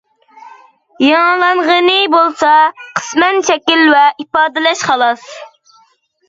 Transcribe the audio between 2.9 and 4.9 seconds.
قىسمەن شەكىل ۋە ئىپادىلەش